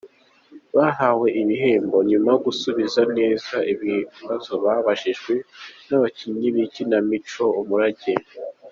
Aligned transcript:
Bahawe 0.77 1.27
ibihembo 1.41 1.97
nyuma 2.09 2.27
yo 2.33 2.39
gusubiza 2.45 3.01
neza 3.17 3.55
ibibazo 3.73 4.51
babajijwe 4.63 5.33
n'abakinnyi 5.87 6.47
b'ikinamico 6.53 7.45
Umurage. 7.61 8.13